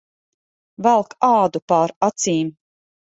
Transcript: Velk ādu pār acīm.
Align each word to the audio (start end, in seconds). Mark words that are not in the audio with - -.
Velk 0.87 1.13
ādu 1.29 1.63
pār 1.73 1.95
acīm. 2.09 2.51